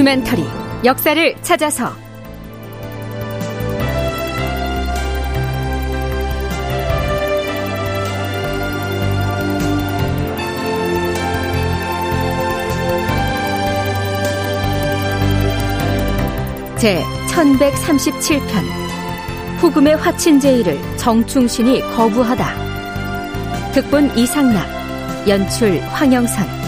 다큐멘터리 0.00 0.44
역사를 0.82 1.36
찾아서. 1.42 1.92
제 16.78 17.02
1137편. 17.28 18.40
후금의 19.58 19.96
화친제의를 19.96 20.96
정충신이 20.96 21.82
거부하다. 21.94 23.72
특본 23.72 24.16
이상락 24.16 24.66
연출 25.28 25.78
황영선 25.80 26.59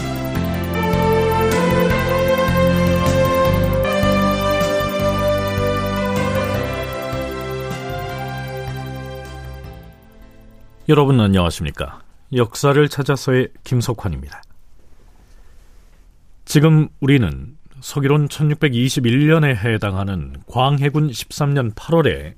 여러분 10.93 11.19
안녕하십니까 11.19 12.01
역사를 12.35 12.87
찾아서의 12.87 13.47
김석환입니다 13.63 14.43
지금 16.45 16.87
우리는 16.99 17.57
서기론 17.81 18.27
1621년에 18.27 19.55
해당하는 19.55 20.35
광해군 20.45 21.09
13년 21.09 21.73
8월에 21.73 22.35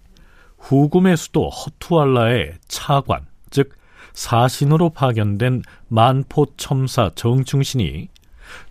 후금의 0.58 1.18
수도 1.18 1.50
허투알라의 1.50 2.54
차관, 2.70 3.26
즉 3.50 3.74
사신으로 4.14 4.92
파견된 4.92 5.64
만포 5.90 6.46
첨사 6.56 7.12
정충신이 7.14 8.08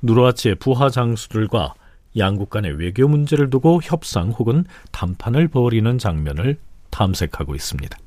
누르하치의 0.00 0.54
부하 0.54 0.88
장수들과 0.88 1.74
양국 2.16 2.48
간의 2.48 2.72
외교 2.78 3.06
문제를 3.06 3.50
두고 3.50 3.82
협상 3.82 4.30
혹은 4.30 4.64
담판을 4.92 5.48
벌이는 5.48 5.98
장면을 5.98 6.58
탐색하고 6.88 7.54
있습니다. 7.54 7.98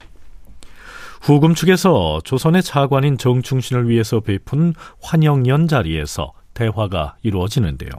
후금 1.22 1.56
측에서 1.56 2.22
조선의 2.23 2.64
차관인 2.64 3.18
정충신을 3.18 3.90
위해서 3.90 4.20
베푼 4.20 4.73
환영연 5.02 5.68
자리에서 5.68 6.34
대화가 6.54 7.16
이루어지는데요. 7.22 7.92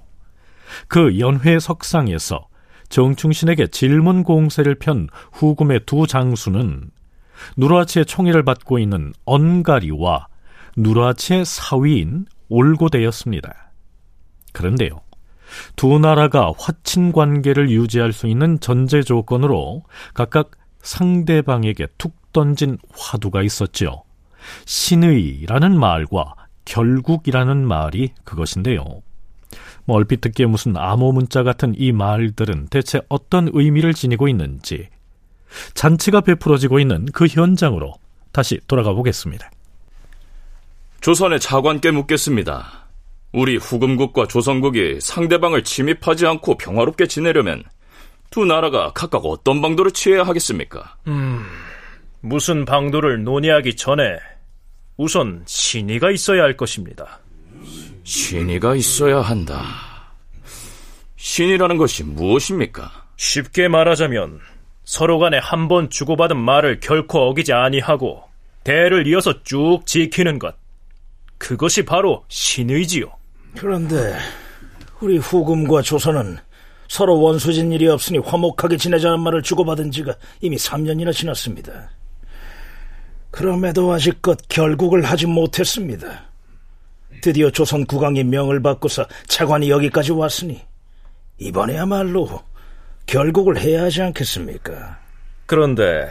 그 0.89 1.19
연회 1.19 1.59
석상에서 1.59 2.49
정충신에게 2.89 3.69
질문 3.69 4.23
공세를 4.23 4.77
편 4.77 5.09
후금의 5.33 5.81
두 5.87 6.07
장수는 6.07 6.91
누르하치의 7.57 8.07
총애를 8.07 8.43
받고 8.45 8.79
있는 8.79 9.13
언가리와 9.25 10.29
누르하치의 10.77 11.45
사위인 11.45 12.27
올고대였습니다. 12.49 13.73
그런데요. 14.53 15.01
두 15.77 15.99
나라가 15.99 16.53
화친 16.59 17.13
관계를 17.13 17.71
유지할 17.71 18.13
수 18.13 18.27
있는 18.27 18.61
전제 18.61 19.03
조건으로 19.03 19.85
각각 20.15 20.51
상대방에게 20.83 21.87
툭 21.97 22.18
던진 22.33 22.79
화두가 22.97 23.43
있었지요. 23.43 24.03
신의라는 24.65 25.79
말과 25.79 26.34
결국이라는 26.65 27.67
말이 27.67 28.12
그것인데요. 28.25 29.03
뭐 29.84 29.97
얼핏 29.97 30.21
듣기에 30.21 30.47
무슨 30.47 30.77
암호 30.77 31.12
문자 31.12 31.43
같은 31.43 31.75
이 31.77 31.93
말들은 31.93 32.69
대체 32.69 33.01
어떤 33.09 33.49
의미를 33.53 33.95
지니고 33.95 34.29
있는지 34.29 34.89
잔치가 35.73 36.21
베풀어지고 36.21 36.79
있는 36.79 37.06
그 37.06 37.27
현장으로 37.27 37.95
다시 38.33 38.61
돌아가 38.67 38.93
보겠습니다. 38.93 39.51
조선의 41.01 41.41
차관께 41.41 41.91
묻겠습니다. 41.91 42.89
우리 43.33 43.56
후금국과 43.56 44.27
조선국이 44.27 44.99
상대방을 45.00 45.65
침입하지 45.65 46.27
않고 46.27 46.59
평화롭게 46.59 47.06
지내려면 47.06 47.62
두 48.31 48.45
나라가 48.45 48.93
각각 48.93 49.25
어떤 49.25 49.62
방도를 49.62 49.93
취해야 49.93 50.25
하겠습니까? 50.25 50.97
음, 51.06 51.45
무슨 52.21 52.65
방도를 52.65 53.23
논의하기 53.25 53.77
전에 53.77 54.19
우선 54.97 55.43
신의가 55.47 56.11
있어야 56.11 56.43
할 56.43 56.56
것입니다. 56.56 57.21
신의가 58.05 58.75
있어야 58.75 59.21
한다. 59.21 59.65
신이라는 61.17 61.77
것이 61.77 62.05
무엇입니까? 62.05 62.91
쉽게 63.17 63.69
말하자면 63.69 64.41
서로 64.84 65.19
간에 65.19 65.39
한 65.39 65.69
번 65.69 65.91
주고받은 65.91 66.37
말을 66.37 66.81
결코 66.81 67.28
어기지 67.28 67.53
아니하고 67.53 68.23
대를 68.65 69.07
이어서 69.07 69.43
쭉 69.43 69.81
지키는 69.84 70.39
것. 70.39 70.55
그것이 71.37 71.84
바로 71.84 72.25
신의지요. 72.28 73.07
그런데 73.57 74.17
우리 75.01 75.19
후금과 75.19 75.83
조선은 75.83 76.39
서로 76.89 77.21
원수진 77.21 77.71
일이 77.73 77.87
없으니 77.87 78.19
화목하게 78.19 78.77
지내자는 78.78 79.21
말을 79.21 79.43
주고받은 79.43 79.91
지가 79.91 80.15
이미 80.41 80.57
3년이나 80.57 81.12
지났습니다. 81.12 81.91
그럼에도 83.31 83.93
아직껏 83.93 84.39
결국을 84.49 85.05
하지 85.05 85.27
못했습니다. 85.27 86.28
드디어 87.21 87.50
조선 87.50 87.84
국왕이 87.84 88.25
명을 88.25 88.62
받고서 88.62 89.06
차관이 89.27 89.71
여기까지 89.71 90.12
왔으니 90.12 90.61
이번에야말로 91.39 92.43
결국을 93.06 93.59
해야 93.59 93.84
하지 93.84 94.03
않겠습니까? 94.03 94.99
그런데 95.47 96.09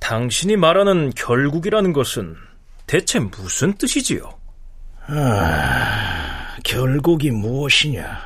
당신이 0.00 0.56
말하는 0.56 1.10
결국이라는 1.10 1.92
것은 1.92 2.36
대체 2.86 3.18
무슨 3.18 3.74
뜻이지요? 3.74 4.32
아, 5.08 6.56
결국이 6.64 7.30
무엇이냐? 7.30 8.22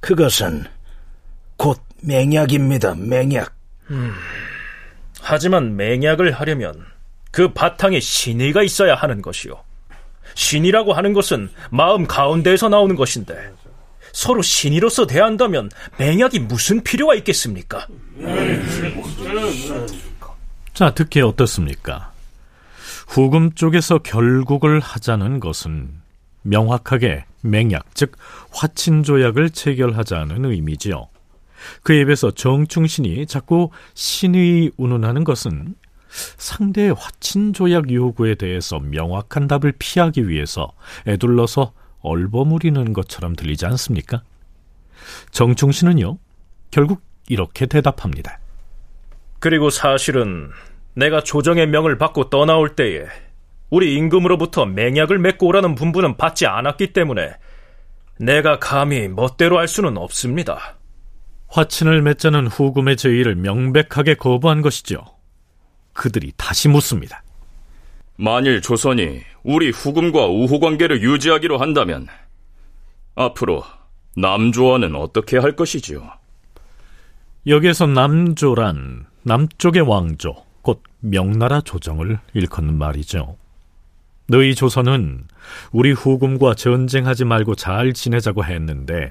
그것은 0.00 0.64
곧 1.56 1.80
맹약입니다, 2.02 2.94
맹약. 2.94 3.54
음, 3.90 4.14
하지만 5.20 5.76
맹약을 5.76 6.32
하려면 6.32 6.84
그 7.38 7.46
바탕에 7.52 8.00
신의가 8.00 8.64
있어야 8.64 8.96
하는 8.96 9.22
것이요. 9.22 9.62
신이라고 10.34 10.92
하는 10.92 11.12
것은 11.12 11.48
마음 11.70 12.04
가운데에서 12.04 12.68
나오는 12.68 12.96
것인데 12.96 13.52
서로 14.12 14.42
신이로서 14.42 15.06
대한다면 15.06 15.70
맹약이 15.98 16.40
무슨 16.40 16.82
필요가 16.82 17.14
있겠습니까? 17.14 17.86
자, 20.74 20.90
듣기에 20.90 21.22
어떻습니까? 21.22 22.10
후금 23.06 23.52
쪽에서 23.54 23.98
결국을 23.98 24.80
하자는 24.80 25.38
것은 25.38 25.90
명확하게 26.42 27.24
맹약, 27.42 27.94
즉 27.94 28.16
화친 28.50 29.04
조약을 29.04 29.50
체결하자는 29.50 30.44
의미지요. 30.44 31.06
그에 31.84 32.04
비해서 32.04 32.32
정충신이 32.32 33.26
자꾸 33.26 33.70
신의 33.94 34.72
운운하는 34.76 35.22
것은 35.22 35.76
상대의 36.08 36.94
화친 36.94 37.52
조약 37.52 37.92
요구에 37.92 38.34
대해서 38.34 38.78
명확한 38.78 39.48
답을 39.48 39.72
피하기 39.78 40.28
위해서 40.28 40.72
애둘러서 41.06 41.72
얼버무리는 42.00 42.92
것처럼 42.92 43.36
들리지 43.36 43.66
않습니까? 43.66 44.22
정충신은요, 45.30 46.18
결국 46.70 47.02
이렇게 47.28 47.66
대답합니다. 47.66 48.38
그리고 49.38 49.70
사실은 49.70 50.50
내가 50.94 51.22
조정의 51.22 51.68
명을 51.68 51.98
받고 51.98 52.30
떠나올 52.30 52.74
때에 52.74 53.04
우리 53.70 53.94
임금으로부터 53.94 54.66
맹약을 54.66 55.18
맺고 55.18 55.46
오라는 55.46 55.74
분부는 55.74 56.16
받지 56.16 56.46
않았기 56.46 56.92
때문에 56.92 57.34
내가 58.18 58.58
감히 58.58 59.08
멋대로 59.08 59.58
할 59.58 59.68
수는 59.68 59.96
없습니다. 59.96 60.76
화친을 61.48 62.02
맺자는 62.02 62.46
후금의 62.48 62.96
제의를 62.96 63.36
명백하게 63.36 64.14
거부한 64.14 64.60
것이죠. 64.62 65.04
그들이 65.98 66.32
다시 66.36 66.68
묻습니다. 66.68 67.24
만일 68.14 68.62
조선이 68.62 69.20
우리 69.42 69.70
후금과 69.70 70.26
우호 70.26 70.60
관계를 70.60 71.02
유지하기로 71.02 71.58
한다면 71.58 72.06
앞으로 73.16 73.64
남조와는 74.16 74.94
어떻게 74.94 75.38
할 75.38 75.56
것이지요? 75.56 76.08
여기에서 77.48 77.86
남조란 77.86 79.06
남쪽의 79.24 79.82
왕조, 79.82 80.36
곧 80.62 80.84
명나라 81.00 81.60
조정을 81.60 82.20
일컫는 82.32 82.78
말이죠. 82.78 83.36
너희 84.28 84.54
조선은 84.54 85.24
우리 85.72 85.90
후금과 85.90 86.54
전쟁하지 86.54 87.24
말고 87.24 87.56
잘 87.56 87.92
지내자고 87.92 88.44
했는데 88.44 89.10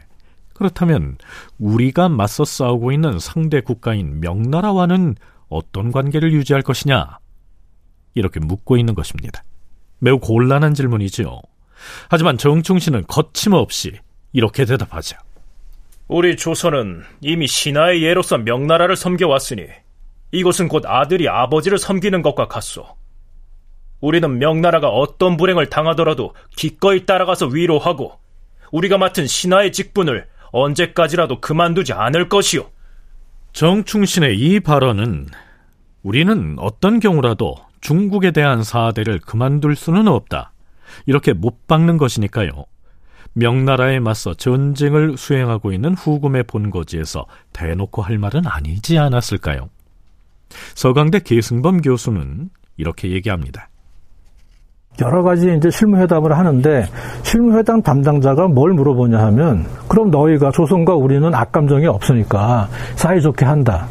그렇다면 0.54 1.18
우리가 1.60 2.08
맞서 2.08 2.46
싸우고 2.46 2.94
있는 2.94 3.20
상대 3.20 3.60
국가인 3.60 4.22
명나라와는 4.22 5.16
어떤 5.50 5.92
관계를 5.92 6.34
유지할 6.34 6.62
것이냐? 6.62 7.20
이렇게 8.14 8.40
묻고 8.40 8.78
있는 8.78 8.96
것입니다. 8.96 9.44
매우 10.00 10.20
곤란한 10.20 10.74
질문이지요. 10.74 11.40
하지만 12.10 12.38
정충신은 12.38 13.06
거침없이 13.08 13.94
이렇게 14.34 14.66
대답하죠. 14.66 15.18
우리 16.08 16.38
조선은 16.38 17.04
이미 17.22 17.48
신하의 17.48 18.04
예로서 18.04 18.38
명나라를 18.38 18.96
섬겨왔으니 18.96 19.66
이곳은 20.32 20.68
곧 20.68 20.84
아들이 20.86 21.28
아버지를 21.28 21.78
섬기는 21.78 22.22
것과 22.22 22.48
같소. 22.48 22.86
우리는 24.00 24.38
명나라가 24.38 24.90
어떤 24.90 25.38
불행을 25.38 25.70
당하더라도 25.70 26.34
기꺼이 26.56 27.06
따라가서 27.06 27.48
위로하고 27.48 28.20
우리가 28.72 28.98
맡은 28.98 29.26
신하의 29.26 29.72
직분을 29.72 30.28
언제까지라도 30.52 31.42
그만두지 31.42 31.94
않을 31.94 32.30
것이오. 32.30 32.70
정충신의 33.54 34.38
이 34.40 34.60
발언은 34.60 35.28
우리는 36.04 36.56
어떤 36.60 37.00
경우라도 37.00 37.56
중국에 37.82 38.32
대한 38.32 38.64
사대를 38.64 39.20
그만둘 39.20 39.76
수는 39.76 40.08
없다. 40.08 40.52
이렇게 41.06 41.34
못 41.34 41.68
박는 41.68 41.98
것이니까요. 41.98 42.66
명나라에 43.34 44.00
맞서 44.00 44.34
전쟁을 44.34 45.18
수행하고 45.18 45.72
있는 45.72 45.94
후금의 45.94 46.44
본거지에서 46.44 47.26
대놓고 47.54 48.02
할 48.02 48.18
말은 48.18 48.48
아니지 48.48 48.98
않았을까요? 48.98 49.70
서강대 50.76 51.20
계승범 51.20 51.82
교수는 51.82 52.50
이렇게 52.78 53.12
얘기합니다. 53.12 53.70
여러 55.02 55.22
가지 55.22 55.54
이제 55.56 55.70
실무회담을 55.70 56.38
하는데 56.38 56.86
실무회담 57.24 57.82
담당자가 57.82 58.48
뭘 58.48 58.74
물어보냐 58.74 59.20
하면 59.26 59.66
그럼 59.88 60.10
너희가 60.10 60.52
조선과 60.52 60.96
우리는 60.96 61.34
악감정이 61.34 61.86
없으니까 61.86 62.68
사이좋게 62.96 63.46
한다. 63.46 63.86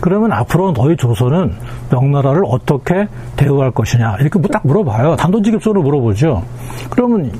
그러면 0.00 0.32
앞으로 0.32 0.72
너희 0.72 0.96
조선은 0.96 1.52
명나라를 1.90 2.42
어떻게 2.46 3.06
대우할 3.36 3.70
것이냐 3.70 4.16
이렇게 4.20 4.38
뭐딱 4.38 4.66
물어봐요. 4.66 5.16
단도직입적으로 5.16 5.82
물어보죠. 5.82 6.42
그러면 6.90 7.30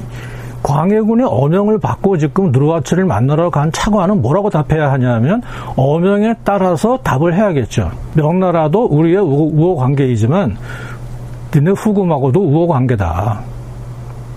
광해군의 0.63 1.27
어명을 1.29 1.79
받고 1.81 2.19
지금 2.19 2.53
누르와치를 2.53 3.05
만나러 3.05 3.51
간 3.51 3.73
차관은 3.73 4.23
뭐라고 4.23 4.49
답해야 4.49 4.93
하냐면 4.93 5.43
어명에 5.77 6.35
따라서 6.45 6.99
답을 6.99 7.35
해야겠죠. 7.35 7.91
명나라도 8.15 8.85
우리의 8.87 9.19
우호 9.19 9.77
관계이지만 9.77 10.57
니네 11.55 11.73
후금하고도 11.73 12.41
우호 12.41 12.67
관계다. 12.67 13.41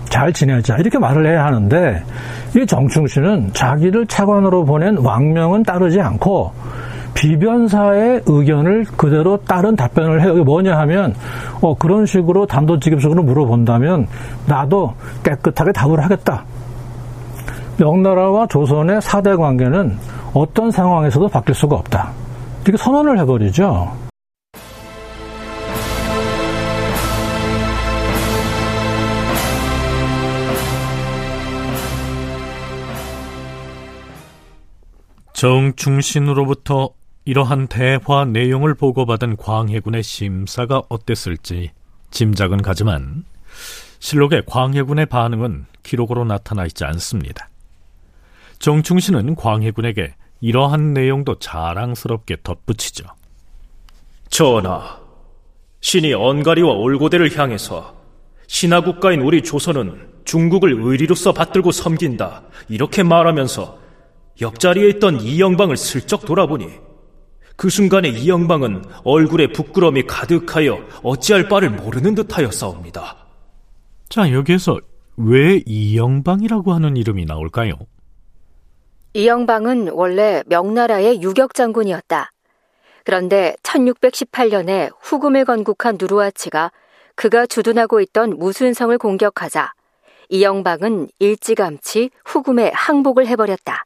잘 0.10 0.32
지내자 0.32 0.78
이렇게 0.78 0.98
말을 0.98 1.26
해야 1.28 1.46
하는데 1.46 2.04
이 2.56 2.66
정충 2.66 3.08
씨는 3.08 3.52
자기를 3.54 4.08
차관으로 4.08 4.64
보낸 4.64 4.98
왕명은 4.98 5.64
따르지 5.64 6.00
않고 6.00 6.54
비변사의 7.16 8.22
의견을 8.26 8.86
그대로 8.98 9.38
따른 9.38 9.76
답변을 9.76 10.22
해요. 10.22 10.44
뭐냐 10.44 10.78
하면 10.80 11.16
어, 11.62 11.76
그런 11.76 12.06
식으로 12.06 12.46
단도직입적으로 12.46 13.24
물어본다면 13.24 14.08
나도 14.46 14.94
깨끗하게 15.24 15.72
답을 15.72 16.04
하겠다. 16.04 16.44
명나라와 17.78 18.48
조선의 18.48 19.02
사대 19.02 19.36
관계는 19.36 19.98
어떤 20.34 20.72
상황에서도 20.72 21.28
바뀔 21.30 21.56
수가 21.56 21.76
없다. 21.76 22.12
이렇게 22.64 22.78
선언을 22.78 23.20
해버리죠. 23.20 24.05
정충신으로부터 35.36 36.92
이러한 37.26 37.68
대화 37.68 38.24
내용을 38.24 38.74
보고받은 38.74 39.36
광해군의 39.36 40.02
심사가 40.02 40.82
어땠을지 40.88 41.72
짐작은 42.12 42.62
가지만 42.62 43.26
실록의 44.00 44.44
광해군의 44.46 45.08
반응은 45.08 45.66
기록으로 45.84 46.24
나타나 46.24 46.66
있지 46.66 46.86
않습니다. 46.86 47.50
정충신은 48.60 49.36
광해군에게 49.36 50.14
이러한 50.40 50.94
내용도 50.94 51.38
자랑스럽게 51.38 52.38
덧붙이죠. 52.42 53.04
전하, 54.30 55.02
신이 55.82 56.14
언가리와 56.14 56.72
올고대를 56.72 57.38
향해서 57.38 57.94
신하국가인 58.48 59.20
우리 59.20 59.44
조선은 59.44 60.14
중국을 60.24 60.82
의리로서 60.82 61.34
받들고 61.34 61.74
섬긴다 61.74 62.44
이렇게 62.70 63.04
말하면서 63.04 63.85
옆자리에 64.42 64.90
있던 64.90 65.22
이영방을 65.22 65.78
슬쩍 65.78 66.26
돌아보니 66.26 66.70
그 67.56 67.70
순간에 67.70 68.10
이영방은 68.10 68.84
얼굴에 69.04 69.48
부끄러움이 69.48 70.04
가득하여 70.04 70.78
어찌할 71.04 71.48
바를 71.48 71.70
모르는 71.70 72.16
듯하였사옵니다. 72.16 73.18
자, 74.10 74.32
여기에서 74.32 74.80
왜 75.18 75.62
이영방이라고 75.66 76.74
하는 76.74 76.98
이름이 76.98 77.26
나올까요? 77.26 77.74
이영방은 79.14 79.92
원래 79.94 80.44
명나라의 80.48 81.22
유격장군이었다. 81.22 82.32
그런데 83.06 83.56
1618년에 83.64 84.92
후금을 85.00 85.46
건국한 85.46 85.96
누르하치가 85.98 86.72
그가 87.16 87.46
주둔하고 87.46 88.02
있던 88.02 88.38
무순성을 88.38 88.98
공격하자 88.98 89.72
이영방은 90.28 91.08
일찌감치 91.20 92.10
후금에 92.26 92.72
항복을 92.74 93.28
해버렸다. 93.28 93.86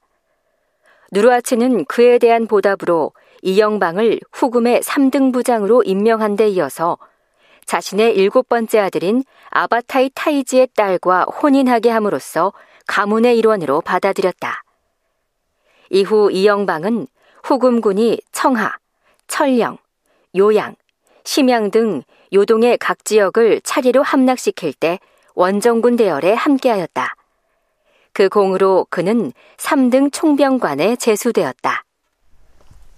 누르하치는 1.12 1.86
그에 1.86 2.18
대한 2.20 2.48
보답으로 2.48 3.14
이영방을 3.42 4.20
후금의 4.32 4.82
3등 4.82 5.34
부장으로 5.34 5.84
임명한 5.84 6.36
데 6.36 6.48
이어서 6.50 6.98
자신의 7.66 8.16
일곱 8.16 8.50
번째 8.50 8.80
아들인 8.80 9.24
아바타이 9.52 10.12
타이지의 10.14 10.70
딸과 10.76 11.24
혼인하게 11.24 11.90
함으로써 11.90 12.54
가문의 12.88 13.38
일원으로 13.38 13.82
받아들였다. 13.82 14.64
이후 15.92 16.32
이영방은 16.32 17.08
후금군이 17.44 18.22
청하, 18.32 18.76
철령, 19.28 19.78
요양, 20.36 20.76
심양 21.24 21.72
등 21.72 22.04
요동의 22.34 22.78
각 22.80 23.06
지역을 23.06 23.62
차례로 23.62 24.04
함락시킬 24.04 24.74
때 24.74 25.00
원정군 25.36 25.96
대열에 25.96 26.34
함께하였다. 26.34 27.16
그 28.14 28.30
공으로 28.30 28.86
그는 28.90 29.32
3등 29.58 30.12
총병관에 30.12 30.96
제수되었다. 30.98 31.84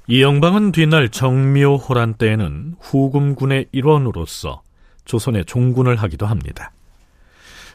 이영방은 0.08 0.72
뒤날 0.72 1.10
정묘 1.10 1.78
호란 1.78 2.16
때에는 2.16 2.75
후금군의 2.80 3.68
일원으로서 3.72 4.62
조선의 5.06 5.46
종군을 5.46 5.96
하기도 5.96 6.25
합니다. 6.25 6.72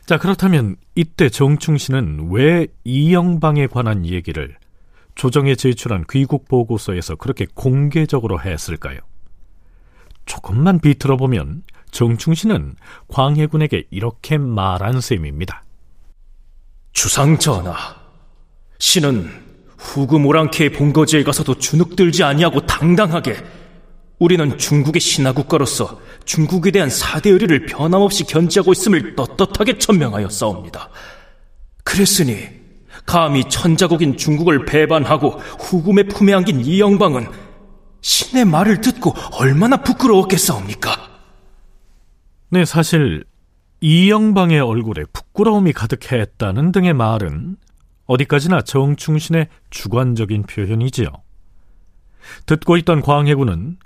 자, 0.07 0.19
그렇다면 0.19 0.77
이때 0.95 1.29
정충신은 1.29 2.29
왜 2.31 2.69
이영방에 2.85 3.67
관한 3.67 4.07
얘기를 4.07 4.57
조정에 5.17 5.55
제출한 5.55 6.05
귀국 6.11 6.47
보고서에서 6.47 7.17
그렇게 7.17 7.47
공개적으로 7.55 8.41
했을까요? 8.41 8.99
조금만 10.27 10.79
비틀어 10.81 11.17
보면 11.17 11.63
정충신은 11.91 12.77
광해군에게 13.09 13.85
이렇게 13.91 14.39
말한 14.39 15.01
셈입니다. 15.01 15.63
주상 16.97 17.39
전하, 17.39 17.77
신은 18.79 19.31
후금 19.77 20.25
오랑캐의 20.25 20.73
본거지에 20.73 21.25
가서도 21.25 21.59
주눅들지 21.59 22.25
아니하고 22.25 22.65
당당하게 22.65 23.37
우리는 24.19 24.57
중국의 24.57 24.99
신하국가로서 24.99 26.01
중국에 26.25 26.71
대한 26.71 26.89
사대 26.89 27.29
의리를 27.29 27.67
변함없이 27.67 28.25
견지하고 28.25 28.73
있음을 28.73 29.15
떳떳하게 29.15 29.77
천명하여 29.77 30.31
싸웁니다. 30.31 30.89
그랬으니 31.85 32.49
감히 33.05 33.47
천자국인 33.47 34.17
중국을 34.17 34.65
배반하고 34.65 35.33
후금의 35.59 36.09
품에 36.09 36.33
안긴 36.33 36.65
이 36.65 36.81
영방은 36.81 37.29
신의 38.01 38.47
말을 38.47 38.81
듣고 38.81 39.15
얼마나 39.33 39.77
부끄러웠겠사옵니까? 39.83 41.11
네, 42.53 42.65
사실 42.65 43.27
이영방의 43.89 44.59
얼굴에 44.59 45.05
부끄러움이 45.13 45.73
가득했다는 45.73 46.73
등의 46.73 46.93
말은 46.93 47.57
어디까지나 48.07 48.63
정충신의 48.63 49.47
주관적인 49.71 50.43
표현이지요. 50.43 51.07
듣고 52.47 52.79
있던 52.79 53.01
광해군은 53.01 53.77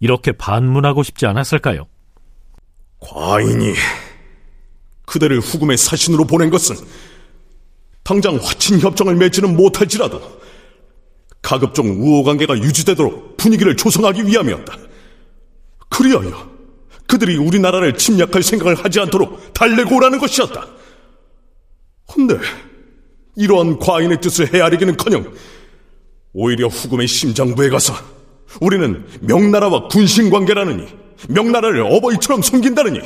이렇게 0.00 0.32
반문하고 0.32 1.02
싶지 1.02 1.26
않았을까요? 1.26 1.86
과인이 3.00 3.74
그대를 5.04 5.40
후금의 5.40 5.76
사신으로 5.76 6.24
보낸 6.26 6.48
것은 6.48 6.74
당장 8.04 8.36
화친 8.36 8.80
협정을 8.80 9.16
맺지는 9.16 9.54
못할지라도 9.54 10.18
가급적 11.42 11.84
우호 11.84 12.24
관계가 12.24 12.56
유지되도록 12.56 13.36
분위기를 13.36 13.76
조성하기 13.76 14.28
위함이었다. 14.28 14.78
그리하여 15.90 16.55
그들이 17.06 17.36
우리나라를 17.36 17.96
침략할 17.96 18.42
생각을 18.42 18.74
하지 18.74 19.00
않도록 19.00 19.52
달래고 19.54 19.96
오라는 19.96 20.18
것이었다. 20.18 20.66
근데 22.12 22.38
이러한 23.36 23.78
과인의 23.78 24.20
뜻을 24.20 24.52
헤아리기는커녕 24.52 25.32
오히려 26.32 26.68
후금의 26.68 27.06
심장부에 27.06 27.68
가서 27.68 27.94
우리는 28.60 29.06
명나라와 29.20 29.88
군신 29.88 30.30
관계라느니 30.30 30.86
명나라를 31.28 31.80
어버이처럼 31.82 32.42
섬긴다느니 32.42 33.00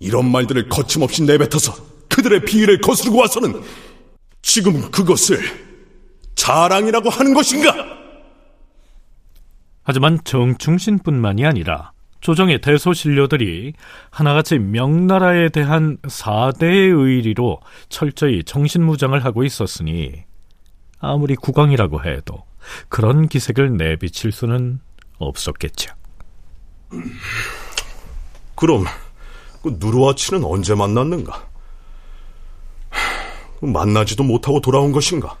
이런 0.00 0.30
말들을 0.30 0.68
거침없이 0.68 1.22
내뱉어서 1.22 1.74
그들의 2.08 2.44
비위를 2.44 2.80
거스르고 2.80 3.18
와서는 3.18 3.62
지금 4.42 4.90
그것을 4.90 5.40
자랑이라고 6.34 7.08
하는 7.10 7.34
것인가? 7.34 7.74
하지만 9.82 10.18
정충신뿐만이 10.24 11.46
아니라 11.46 11.93
조정의 12.24 12.62
대소신료들이 12.62 13.74
하나같이 14.08 14.58
명나라에 14.58 15.50
대한 15.50 15.98
사대의 16.08 16.88
의리로 16.88 17.60
철저히 17.90 18.42
정신무장을 18.42 19.22
하고 19.22 19.44
있었으니 19.44 20.24
아무리 20.98 21.36
국왕이라고 21.36 22.02
해도 22.02 22.44
그런 22.88 23.28
기색을 23.28 23.76
내비칠 23.76 24.32
수는 24.32 24.80
없었겠죠. 25.18 25.94
그럼 28.54 28.86
그 29.62 29.76
누르와치는 29.78 30.44
언제 30.44 30.74
만났는가? 30.74 31.46
만나지도 33.60 34.24
못하고 34.24 34.62
돌아온 34.62 34.92
것인가? 34.92 35.36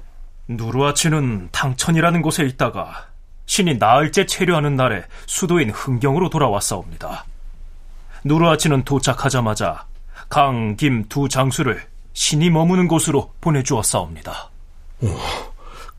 누르아치는 0.48 1.48
당천이라는 1.50 2.20
곳에 2.20 2.44
있다가 2.44 3.13
신이 3.46 3.76
나흘째 3.78 4.26
체류하는 4.26 4.76
날에 4.76 5.04
수도인 5.26 5.70
흥경으로 5.70 6.30
돌아왔사옵니다. 6.30 7.24
누르아치는 8.24 8.84
도착하자마자 8.84 9.86
강, 10.28 10.76
김 10.76 11.04
두 11.08 11.28
장수를 11.28 11.84
신이 12.14 12.50
머무는 12.50 12.88
곳으로 12.88 13.32
보내주었사옵니다. 13.40 14.50
오, 15.02 15.08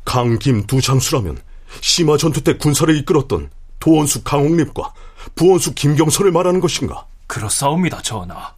강, 0.04 0.40
김 0.40 0.66
두 0.66 0.82
장수라면 0.82 1.38
심화 1.82 2.18
전투 2.18 2.44
때 2.44 2.58
군사를 2.58 2.96
이끌었던 2.98 3.50
도원수 3.80 4.24
강홍립과 4.24 4.94
부원수 5.36 5.74
김경선을 5.75 6.32
말하는 6.32 6.60
것인가? 6.62 7.06
그렇사옵니다, 7.28 8.02
전하. 8.02 8.54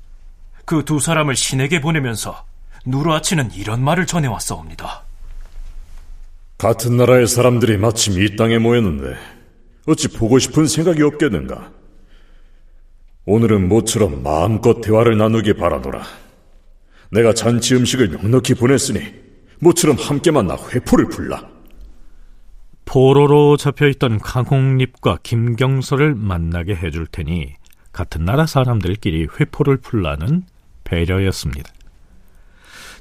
그 0.66 0.84
두 0.84 1.00
사람을 1.00 1.36
신에게 1.36 1.82
보내면서 1.82 2.46
누르아치는 2.86 3.52
이런 3.54 3.84
말을 3.84 4.06
전해왔사옵니다. 4.06 5.04
같은 6.58 6.98
나라의 6.98 7.28
사람들이 7.28 7.78
마침 7.78 8.22
이 8.22 8.36
땅에 8.36 8.58
모였는데 8.58 9.16
어찌 9.86 10.08
보고 10.08 10.40
싶은 10.40 10.66
생각이 10.66 11.04
없겠는가? 11.04 11.72
오늘은 13.26 13.68
모처럼 13.68 14.24
마음껏 14.24 14.82
대화를 14.82 15.18
나누기 15.18 15.54
바라노라. 15.54 16.04
내가 17.12 17.34
잔치 17.34 17.76
음식을 17.76 18.12
넉넉히 18.12 18.56
보냈으니 18.56 19.02
모처럼 19.60 19.98
함께 19.98 20.32
만나 20.32 20.56
회포를 20.56 21.10
풀라. 21.10 21.48
포로로 22.86 23.58
잡혀있던 23.58 24.20
강홍립과 24.20 25.20
김경서를 25.24 26.16
만나게 26.16 26.76
해줄 26.76 27.06
테니 27.06 27.54
같은 27.92 28.26
나라 28.26 28.46
사람들끼리 28.46 29.28
회포를 29.40 29.78
풀라는 29.78 30.44
배려였습니다. 30.86 31.72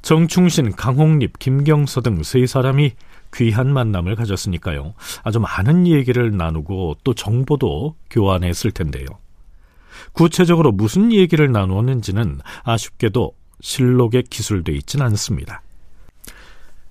정충신, 0.01 0.73
강홍립, 0.73 1.39
김경서 1.39 2.01
등 2.01 2.21
세 2.23 2.45
사람이 2.45 2.93
귀한 3.35 3.71
만남을 3.71 4.15
가졌으니까요. 4.15 4.93
아주 5.23 5.39
많은 5.39 5.87
얘기를 5.87 6.35
나누고 6.35 6.97
또 7.03 7.13
정보도 7.13 7.95
교환했을 8.09 8.71
텐데요. 8.71 9.05
구체적으로 10.13 10.71
무슨 10.71 11.11
얘기를 11.11 11.51
나누었는지는 11.51 12.39
아쉽게도 12.63 13.33
실록에 13.61 14.23
기술돼 14.23 14.73
있진 14.73 15.01
않습니다. 15.01 15.61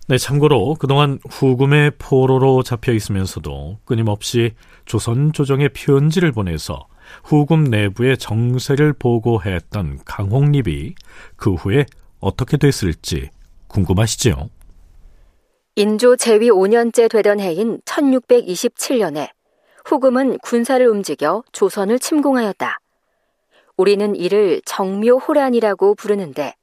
네, 0.09 0.19
참고로 0.19 0.76
그동안 0.76 1.19
후금의 1.28 1.93
포로로 1.99 2.62
잡혀 2.62 2.93
있으면서도 2.93 3.81
끊임없이 3.85 4.52
조선 4.85 5.33
조정에 5.33 5.69
편지를 5.69 6.31
보내서 6.31 6.87
후금 7.25 7.64
내부의 7.64 8.16
정세를 8.19 8.93
보고했던 8.93 10.00
강홍립이 10.05 10.95
그 11.35 11.55
후에 11.55 11.87
어떻게 12.21 12.57
됐을지 12.57 13.31
궁금하시죠? 13.66 14.49
인조 15.78 16.16
제위 16.16 16.49
5년째 16.49 17.11
되던 17.11 17.38
해인 17.38 17.83
1627년에 17.85 19.28
후금은 19.85 20.38
군사를 20.38 20.87
움직여 20.87 21.42
조선을 21.52 21.99
침공하였다. 21.99 22.80
우리는 23.76 24.16
이를 24.16 24.62
정묘호란이라고 24.64 25.95
부르는데 25.95 26.54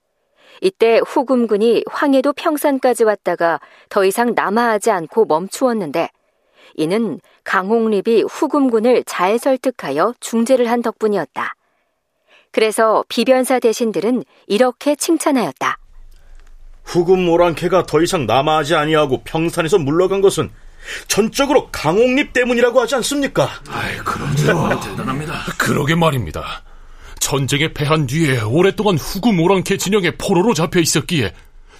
이때 0.61 0.99
후금군이 1.05 1.83
황해도 1.91 2.33
평산까지 2.33 3.03
왔다가 3.03 3.59
더 3.89 4.03
이상 4.03 4.33
남하하지 4.33 4.89
않고 4.89 5.25
멈추었는데 5.25 6.09
이는 6.73 7.19
강홍립이 7.43 8.23
후금군을 8.23 9.03
잘 9.03 9.37
설득하여 9.37 10.15
중재를 10.21 10.71
한 10.71 10.81
덕분이었다. 10.81 11.53
그래서 12.49 13.05
비변사 13.09 13.59
대신들은 13.59 14.23
이렇게 14.47 14.95
칭찬하였다. 14.95 15.82
후금 16.83 17.25
모란케가 17.25 17.85
더 17.85 18.01
이상 18.01 18.25
남아하지 18.25 18.75
아니하고 18.75 19.23
평산에서 19.23 19.77
물러간 19.79 20.21
것은 20.21 20.49
전적으로 21.07 21.69
강홍립 21.71 22.33
때문이라고 22.33 22.81
하지 22.81 22.95
않습니까? 22.95 23.49
아이, 23.69 23.95
그러죠. 23.97 24.79
대단합니다. 24.81 25.33
그러게 25.57 25.95
말입니다. 25.95 26.63
전쟁에 27.19 27.71
패한 27.73 28.05
뒤에 28.07 28.41
오랫동안 28.41 28.97
후금 28.97 29.39
오랑캐 29.39 29.77
진영에 29.77 30.11
포로로 30.17 30.53
잡혀 30.53 30.81
있었기에 30.81 31.33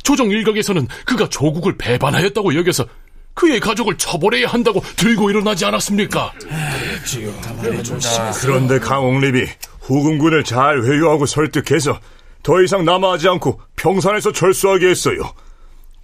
조정 0.04 0.30
일각에서는 0.30 0.88
그가 1.06 1.28
조국을 1.30 1.78
배반하였다고 1.78 2.56
여겨서 2.56 2.86
그의 3.34 3.60
가족을 3.60 3.98
처벌해야 3.98 4.48
한다고 4.48 4.82
들고 4.96 5.30
일어나지 5.30 5.66
않았습니까? 5.66 6.32
그런데 8.42 8.80
강홍립이 8.80 9.46
후금군을 9.82 10.44
잘 10.44 10.82
회유하고 10.84 11.26
설득해서 11.26 12.00
더 12.44 12.62
이상 12.62 12.86
남아하지 12.86 13.30
않고 13.30 13.60
평산에서 13.76 14.32
철수하게 14.32 14.90
했어요. 14.90 15.22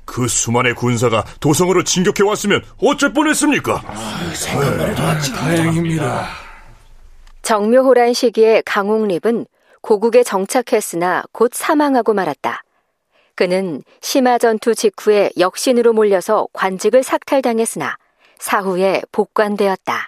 그 0.06 0.28
수만의 0.28 0.74
군사가 0.74 1.24
도성으로 1.40 1.84
진격해 1.84 2.28
왔으면 2.28 2.64
어쩔 2.82 3.14
뻔했습니까? 3.14 3.84
아, 3.86 5.20
다행입니다. 5.36 6.28
정묘호란 7.44 8.14
시기에 8.14 8.64
강홍립은 8.66 9.46
고국에 9.82 10.24
정착했으나 10.24 11.24
곧 11.32 11.52
사망하고 11.54 12.14
말았다. 12.14 12.64
그는 13.36 13.84
심화 14.02 14.38
전투 14.38 14.76
직후에 14.76 15.30
역신으로 15.38 15.94
몰려서 15.94 16.48
관직을 16.54 17.04
삭탈당했으나 17.04 17.96
사후에 18.40 19.02
복관되었다. 19.12 20.08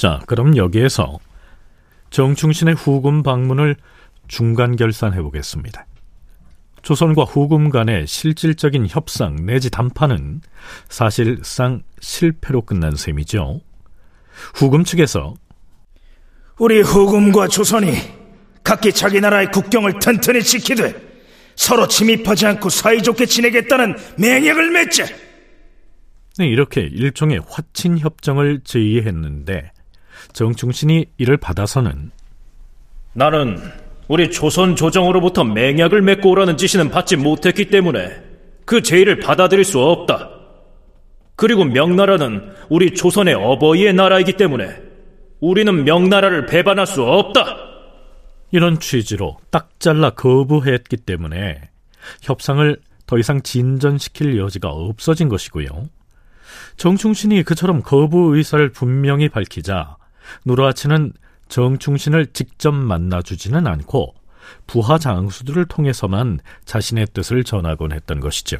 자, 0.00 0.18
그럼 0.24 0.56
여기에서 0.56 1.18
정충신의 2.08 2.74
후금 2.74 3.22
방문을 3.22 3.76
중간 4.28 4.74
결산해 4.74 5.20
보겠습니다. 5.20 5.84
조선과 6.80 7.24
후금 7.24 7.68
간의 7.68 8.06
실질적인 8.06 8.86
협상 8.88 9.36
내지 9.44 9.68
담판은 9.68 10.40
사실상 10.88 11.82
실패로 12.00 12.62
끝난 12.62 12.96
셈이죠. 12.96 13.60
후금 14.54 14.84
측에서 14.84 15.34
우리 16.56 16.80
후금과 16.80 17.48
조선이 17.48 17.92
각기 18.64 18.94
자기 18.94 19.20
나라의 19.20 19.50
국경을 19.50 19.98
튼튼히 19.98 20.42
지키되 20.42 20.94
서로 21.56 21.86
침입하지 21.86 22.46
않고 22.46 22.70
사이좋게 22.70 23.26
지내겠다는 23.26 23.96
맹약을 24.16 24.70
맺자. 24.70 25.04
네, 26.38 26.46
이렇게 26.46 26.80
일종의 26.80 27.42
화친 27.46 27.98
협정을 27.98 28.62
제의했는데 28.64 29.72
정충신이 30.32 31.06
이를 31.18 31.36
받아서는 31.36 32.10
나는 33.12 33.58
우리 34.08 34.30
조선 34.30 34.76
조정으로부터 34.76 35.44
맹약을 35.44 36.02
맺고 36.02 36.30
오라는 36.30 36.56
지시는 36.56 36.90
받지 36.90 37.16
못했기 37.16 37.66
때문에 37.66 38.10
그 38.64 38.82
제의를 38.82 39.20
받아들일 39.20 39.64
수 39.64 39.80
없다. 39.80 40.30
그리고 41.36 41.64
명나라는 41.64 42.52
우리 42.68 42.94
조선의 42.94 43.34
어버이의 43.34 43.94
나라이기 43.94 44.34
때문에 44.34 44.76
우리는 45.40 45.84
명나라를 45.84 46.46
배반할 46.46 46.86
수 46.86 47.02
없다. 47.02 47.56
이런 48.50 48.78
취지로 48.80 49.38
딱 49.50 49.70
잘라 49.78 50.10
거부했기 50.10 50.96
때문에 50.98 51.60
협상을 52.22 52.76
더 53.06 53.18
이상 53.18 53.42
진전시킬 53.42 54.38
여지가 54.38 54.68
없어진 54.68 55.28
것이고요. 55.28 55.68
정충신이 56.76 57.42
그처럼 57.42 57.82
거부 57.82 58.36
의사를 58.36 58.68
분명히 58.70 59.28
밝히자 59.28 59.96
누르하치는 60.44 61.12
정충신을 61.48 62.26
직접 62.32 62.72
만나주지는 62.72 63.66
않고 63.66 64.14
부하 64.66 64.98
장수들을 64.98 65.66
통해서만 65.66 66.40
자신의 66.64 67.08
뜻을 67.12 67.44
전하곤 67.44 67.92
했던 67.92 68.20
것이죠. 68.20 68.58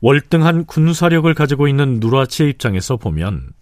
월등한 0.00 0.66
군사력을 0.66 1.32
가지고 1.34 1.68
있는 1.68 2.00
누르하치의 2.00 2.50
입장에서 2.50 2.96
보면 2.96 3.52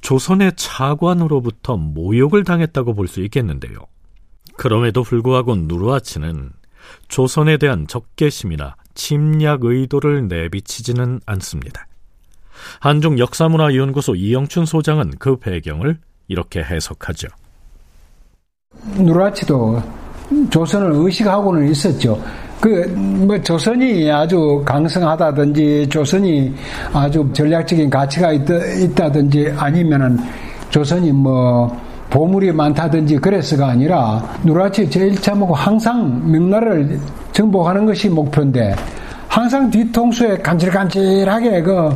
조선의 0.00 0.52
차관으로부터 0.56 1.76
모욕을 1.76 2.44
당했다고 2.44 2.94
볼 2.94 3.08
수 3.08 3.22
있겠는데요. 3.22 3.76
그럼에도 4.56 5.02
불구하고 5.02 5.54
누르하치는 5.54 6.50
조선에 7.08 7.56
대한 7.58 7.86
적개심이나 7.86 8.76
침략 8.94 9.64
의도를 9.64 10.28
내비치지는 10.28 11.20
않습니다. 11.26 11.86
한중 12.80 13.18
역사문화연구소 13.18 14.14
이영춘 14.14 14.66
소장은 14.66 15.12
그 15.18 15.36
배경을 15.36 15.98
이렇게 16.28 16.60
해석하죠. 16.60 17.28
누라치도 18.98 19.82
조선을 20.50 20.90
의식하고는 20.92 21.70
있었죠. 21.70 22.20
그, 22.60 22.68
뭐, 22.96 23.40
조선이 23.42 24.10
아주 24.10 24.62
강성하다든지, 24.64 25.88
조선이 25.88 26.52
아주 26.92 27.28
전략적인 27.32 27.90
가치가 27.90 28.32
있다, 28.32 29.12
든지 29.12 29.52
아니면은, 29.56 30.18
조선이 30.70 31.12
뭐, 31.12 31.68
보물이 32.08 32.52
많다든지 32.52 33.18
그래서가 33.18 33.68
아니라, 33.68 34.22
누라치 34.42 34.88
제1참하고 34.88 35.52
항상 35.52 36.20
명나라를 36.30 36.98
정복하는 37.32 37.84
것이 37.84 38.08
목표인데, 38.08 38.74
항상 39.28 39.70
뒤통수에 39.70 40.38
간질간질하게 40.38 41.62
그, 41.62 41.94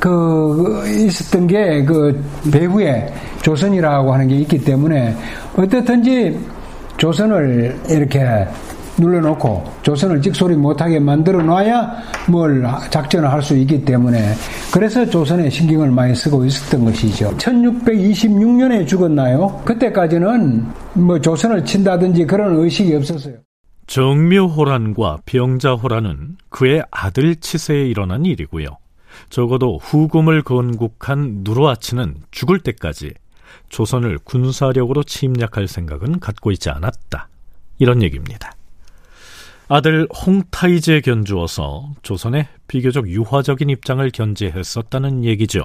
그, 0.00 0.82
있었던 0.88 1.46
게 1.46 1.84
그 1.86 2.24
배후에 2.50 3.12
조선이라고 3.42 4.12
하는 4.12 4.26
게 4.28 4.36
있기 4.36 4.58
때문에, 4.64 5.14
어떻든지 5.56 6.38
조선을 6.96 7.78
이렇게 7.88 8.46
눌러놓고 8.98 9.64
조선을 9.82 10.20
찍소리 10.20 10.54
못하게 10.56 10.98
만들어 11.00 11.42
놔야 11.42 11.90
뭘 12.28 12.62
작전을 12.90 13.32
할 13.32 13.40
수 13.40 13.56
있기 13.56 13.82
때문에 13.82 14.34
그래서 14.70 15.06
조선에 15.08 15.48
신경을 15.48 15.90
많이 15.90 16.14
쓰고 16.14 16.44
있었던 16.44 16.84
것이죠. 16.84 17.34
1626년에 17.38 18.86
죽었나요? 18.86 19.62
그때까지는 19.64 20.66
뭐 20.94 21.18
조선을 21.18 21.64
친다든지 21.64 22.26
그런 22.26 22.56
의식이 22.56 22.94
없었어요. 22.96 23.36
정묘호란과 23.86 25.20
병자호란은 25.24 26.36
그의 26.50 26.82
아들 26.90 27.34
치세에 27.36 27.86
일어난 27.86 28.26
일이고요. 28.26 28.66
적어도 29.28 29.78
후금을 29.78 30.42
건국한 30.42 31.40
누르아치는 31.42 32.16
죽을 32.30 32.60
때까지 32.60 33.12
조선을 33.68 34.18
군사력으로 34.24 35.02
침략할 35.02 35.68
생각은 35.68 36.20
갖고 36.20 36.50
있지 36.50 36.70
않았다. 36.70 37.28
이런 37.78 38.02
얘기입니다. 38.02 38.52
아들 39.68 40.08
홍타이제 40.26 41.00
견주어서 41.00 41.92
조선의 42.02 42.48
비교적 42.66 43.08
유화적인 43.08 43.70
입장을 43.70 44.10
견지했었다는 44.10 45.24
얘기죠. 45.24 45.64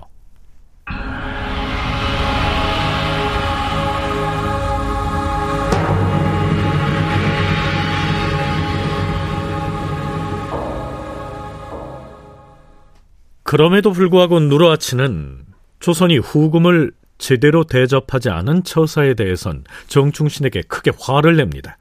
그럼에도 13.56 13.94
불구하고 13.94 14.42
누르아치는 14.42 15.46
조선이 15.80 16.18
후금을 16.18 16.92
제대로 17.18 17.64
대접하지 17.64 18.30
않은 18.30 18.66
처사에 18.66 19.14
대해선 19.14 19.64
정충신에게 19.88 20.64
크게 20.64 20.92
화를 21.00 21.38
냅니다. 21.38 21.78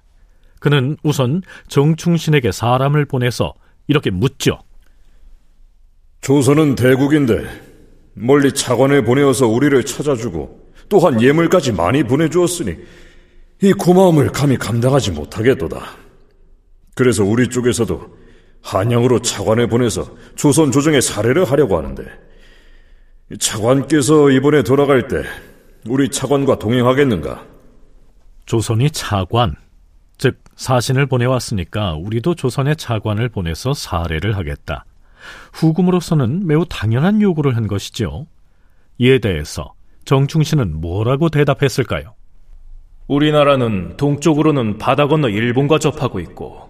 그는 0.60 0.96
우선 1.02 1.42
정충신에게 1.66 2.52
사람을 2.52 3.06
보내서 3.06 3.54
이렇게 3.88 4.10
묻죠. 4.10 4.60
조선은 6.20 6.76
대국인데 6.76 7.44
멀리 8.12 8.52
차관을 8.52 9.02
보내어서 9.02 9.48
우리를 9.48 9.84
찾아주고 9.84 10.70
또한 10.88 11.20
예물까지 11.20 11.72
많이 11.72 12.04
보내주었으니 12.04 12.76
이 13.62 13.72
고마움을 13.72 14.28
감히 14.28 14.56
감당하지 14.56 15.10
못하겠도다. 15.10 15.80
그래서 16.94 17.24
우리 17.24 17.48
쪽에서도 17.48 18.23
한양으로 18.64 19.20
차관을 19.20 19.68
보내서 19.68 20.08
조선 20.36 20.72
조정에 20.72 21.00
사례를 21.00 21.44
하려고 21.44 21.76
하는데 21.76 22.02
차관께서 23.38 24.30
이번에 24.30 24.62
돌아갈 24.62 25.06
때 25.06 25.22
우리 25.86 26.08
차관과 26.08 26.58
동행하겠는가? 26.58 27.44
조선이 28.46 28.90
차관, 28.90 29.54
즉 30.16 30.38
사신을 30.56 31.06
보내왔으니까 31.06 31.94
우리도 31.94 32.34
조선의 32.34 32.76
차관을 32.76 33.28
보내서 33.28 33.74
사례를 33.74 34.36
하겠다. 34.36 34.86
후금으로서는 35.52 36.46
매우 36.46 36.64
당연한 36.68 37.20
요구를 37.20 37.56
한 37.56 37.66
것이죠. 37.66 38.26
이에 38.98 39.18
대해서 39.18 39.74
정충신은 40.06 40.80
뭐라고 40.80 41.28
대답했을까요? 41.28 42.14
우리나라는 43.08 43.96
동쪽으로는 43.98 44.78
바다 44.78 45.06
건너 45.06 45.28
일본과 45.28 45.78
접하고 45.78 46.20
있고 46.20 46.63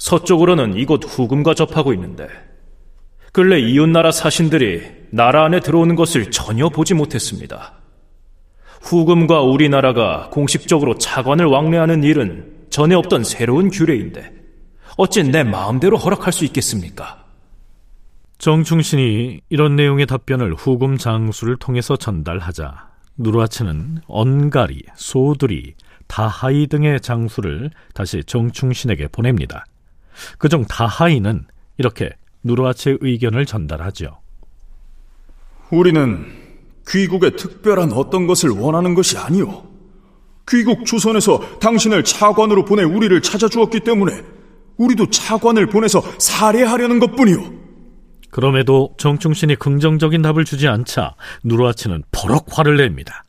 서쪽으로는 0.00 0.76
이곳 0.76 1.02
후금과 1.06 1.54
접하고 1.54 1.92
있는데 1.92 2.26
근래 3.32 3.60
이웃나라 3.60 4.10
사신들이 4.10 4.82
나라 5.10 5.44
안에 5.44 5.60
들어오는 5.60 5.94
것을 5.94 6.30
전혀 6.30 6.68
보지 6.68 6.94
못했습니다. 6.94 7.74
후금과 8.80 9.42
우리나라가 9.42 10.30
공식적으로 10.30 10.96
차관을 10.96 11.46
왕래하는 11.46 12.02
일은 12.02 12.66
전에 12.70 12.94
없던 12.94 13.24
새로운 13.24 13.68
규례인데 13.68 14.32
어찌 14.96 15.22
내 15.22 15.44
마음대로 15.44 15.98
허락할 15.98 16.32
수 16.32 16.44
있겠습니까? 16.46 17.24
정충신이 18.38 19.42
이런 19.50 19.76
내용의 19.76 20.06
답변을 20.06 20.54
후금 20.54 20.96
장수를 20.96 21.56
통해서 21.56 21.96
전달하자 21.96 22.88
누르하치는 23.18 23.98
언가리, 24.06 24.82
소두리, 24.94 25.74
다하이 26.06 26.68
등의 26.68 27.00
장수를 27.00 27.70
다시 27.92 28.24
정충신에게 28.24 29.08
보냅니다. 29.08 29.66
그중 30.38 30.64
다하이는 30.66 31.46
이렇게 31.78 32.10
누르하치의 32.42 32.98
의견을 33.00 33.46
전달하죠. 33.46 34.18
우리는 35.70 36.26
귀국에 36.88 37.30
특별한 37.30 37.92
어떤 37.92 38.26
것을 38.26 38.50
원하는 38.50 38.94
것이 38.94 39.16
아니오. 39.16 39.68
귀국 40.48 40.84
조선에서 40.84 41.58
당신을 41.60 42.02
차관으로 42.02 42.64
보내 42.64 42.82
우리를 42.82 43.20
찾아주었기 43.22 43.80
때문에 43.80 44.22
우리도 44.76 45.10
차관을 45.10 45.66
보내서 45.66 46.02
살해하려는 46.18 46.98
것뿐이오. 46.98 47.60
그럼에도 48.30 48.94
정충신이 48.96 49.56
긍정적인 49.56 50.22
답을 50.22 50.44
주지 50.44 50.68
않자 50.68 51.14
누르아치는 51.44 52.04
버럭 52.10 52.46
화를 52.48 52.76
냅니다. 52.76 53.24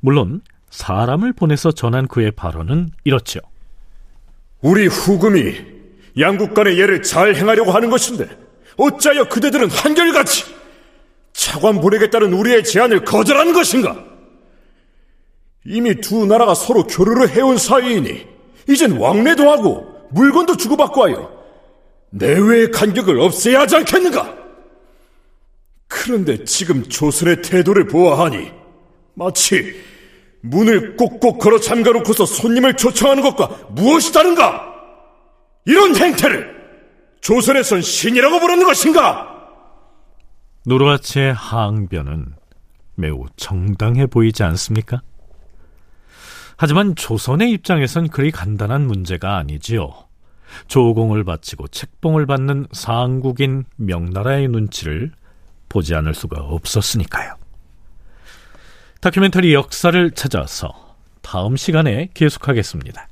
물론 0.00 0.40
사람을 0.70 1.32
보내서 1.32 1.72
전한 1.72 2.06
그의 2.08 2.32
발언은 2.32 2.90
이렇죠. 3.04 3.40
우리 4.60 4.86
후금이 4.86 5.75
양국 6.18 6.54
간의 6.54 6.78
예를 6.78 7.02
잘 7.02 7.34
행하려고 7.34 7.72
하는 7.72 7.90
것인데 7.90 8.28
어찌하여 8.76 9.28
그대들은 9.28 9.70
한결같이 9.70 10.44
차관 11.32 11.80
보내겠다는 11.80 12.32
우리의 12.32 12.64
제안을 12.64 13.04
거절하는 13.04 13.52
것인가? 13.52 14.04
이미 15.64 15.94
두 16.00 16.26
나라가 16.26 16.54
서로 16.54 16.84
교류를 16.86 17.28
해온 17.30 17.58
사이이니 17.58 18.26
이젠 18.68 18.92
왕래도 18.92 19.50
하고 19.50 19.86
물건도 20.10 20.56
주고받고 20.56 21.04
하여 21.04 21.36
내외의 22.10 22.70
간격을 22.70 23.20
없애야 23.20 23.60
하지 23.60 23.76
않겠는가? 23.76 24.34
그런데 25.88 26.44
지금 26.44 26.84
조선의 26.88 27.42
태도를 27.42 27.88
보아하니 27.88 28.50
마치 29.14 29.80
문을 30.40 30.96
꼭꼭 30.96 31.38
걸어 31.38 31.58
잠가놓고서 31.58 32.26
손님을 32.26 32.76
초청하는 32.76 33.22
것과 33.22 33.68
무엇이 33.70 34.12
다른가? 34.12 34.75
이런 35.66 35.96
행태를 35.96 36.56
조선에선 37.20 37.82
신이라고 37.82 38.40
부르는 38.40 38.64
것인가? 38.64 39.34
노르아치의 40.64 41.34
항변은 41.34 42.34
매우 42.94 43.26
정당해 43.36 44.06
보이지 44.06 44.42
않습니까? 44.42 45.02
하지만 46.56 46.94
조선의 46.94 47.50
입장에선 47.50 48.08
그리 48.08 48.30
간단한 48.30 48.86
문제가 48.86 49.36
아니지요. 49.36 49.92
조공을 50.68 51.24
바치고 51.24 51.68
책봉을 51.68 52.26
받는 52.26 52.68
상국인 52.72 53.64
명나라의 53.76 54.48
눈치를 54.48 55.12
보지 55.68 55.94
않을 55.94 56.14
수가 56.14 56.40
없었으니까요. 56.40 57.34
다큐멘터리 59.00 59.52
역사를 59.52 60.10
찾아서 60.12 60.96
다음 61.20 61.56
시간에 61.56 62.08
계속하겠습니다. 62.14 63.08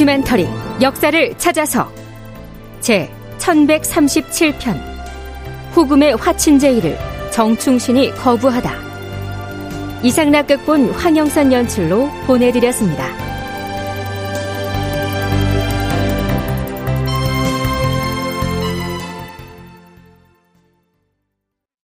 다큐멘터리 0.00 0.48
역사를 0.80 1.34
찾아서. 1.36 1.92
제 2.80 3.10
1137편. 3.38 4.80
후금의 5.72 6.16
화친제의를 6.16 6.98
정충신이 7.30 8.14
거부하다. 8.14 8.72
이상락 10.02 10.46
극본 10.46 10.92
황영선 10.92 11.52
연출로 11.52 12.08
보내드렸습니다. 12.26 13.09